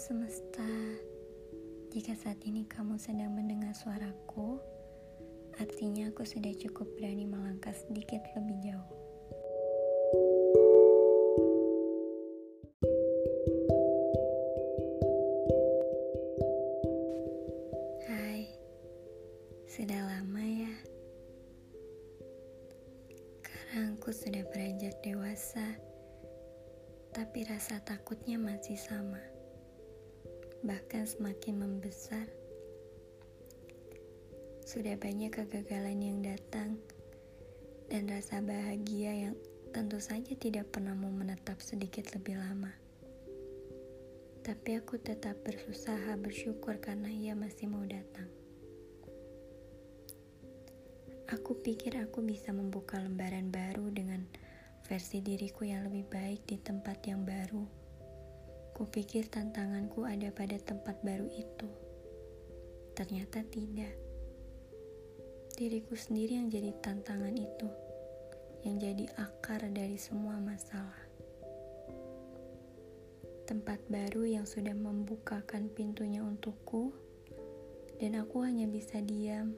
[0.00, 0.64] semesta,
[1.92, 4.56] jika saat ini kamu sedang mendengar suaraku,
[5.60, 8.90] artinya aku sudah cukup berani melangkah sedikit lebih jauh.
[18.08, 18.48] Hai,
[19.68, 20.74] sudah lama ya.
[23.44, 25.76] Sekarang aku sudah beranjak dewasa,
[27.12, 29.31] tapi rasa takutnya masih sama
[30.62, 32.30] bahkan semakin membesar.
[34.62, 36.78] Sudah banyak kegagalan yang datang,
[37.90, 39.34] dan rasa bahagia yang
[39.74, 42.70] tentu saja tidak pernah mau menetap sedikit lebih lama.
[44.46, 48.30] Tapi aku tetap berusaha bersyukur karena ia masih mau datang.
[51.30, 54.22] Aku pikir aku bisa membuka lembaran baru dengan
[54.86, 57.82] versi diriku yang lebih baik di tempat yang baru
[58.72, 61.68] Kupikir tantanganku ada pada tempat baru itu.
[62.96, 63.92] Ternyata tidak.
[65.52, 67.68] Diriku sendiri yang jadi tantangan itu,
[68.64, 71.04] yang jadi akar dari semua masalah.
[73.44, 76.96] Tempat baru yang sudah membukakan pintunya untukku,
[78.00, 79.52] dan aku hanya bisa diam.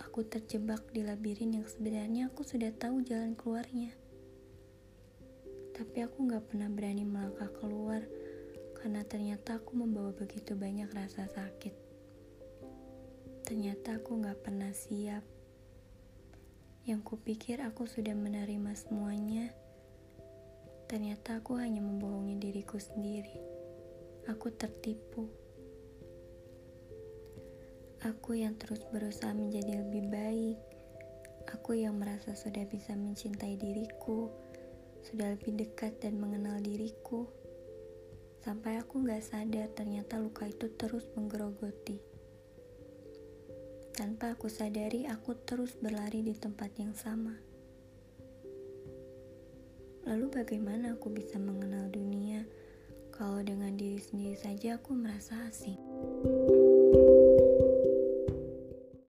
[0.00, 4.01] Aku terjebak di labirin yang sebenarnya aku sudah tahu jalan keluarnya
[5.92, 8.00] tapi aku gak pernah berani melangkah keluar
[8.80, 11.76] karena ternyata aku membawa begitu banyak rasa sakit.
[13.44, 15.20] Ternyata aku gak pernah siap.
[16.88, 19.52] Yang kupikir aku sudah menerima semuanya,
[20.88, 23.36] ternyata aku hanya membohongi diriku sendiri.
[24.32, 25.28] Aku tertipu.
[28.00, 30.56] Aku yang terus berusaha menjadi lebih baik.
[31.52, 34.32] Aku yang merasa sudah bisa mencintai diriku,
[35.12, 37.28] sudah lebih dekat dan mengenal diriku.
[38.40, 42.00] Sampai aku gak sadar ternyata luka itu terus menggerogoti.
[43.92, 47.36] Tanpa aku sadari, aku terus berlari di tempat yang sama.
[50.08, 52.48] Lalu bagaimana aku bisa mengenal dunia
[53.12, 55.76] kalau dengan diri sendiri saja aku merasa asing?